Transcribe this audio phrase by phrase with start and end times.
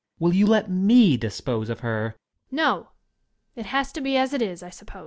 [0.17, 2.15] Will you let me dispose of her?
[2.49, 2.79] Young Lady.
[2.79, 2.89] No!
[3.55, 4.99] It has to be as it is, I suppose.